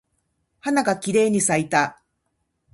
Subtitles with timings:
[0.61, 2.01] 花がきれいに咲いた。